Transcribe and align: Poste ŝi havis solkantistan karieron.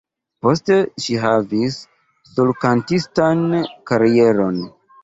Poste 0.45 0.77
ŝi 1.03 1.17
havis 1.25 1.77
solkantistan 2.33 3.47
karieron. 3.93 4.63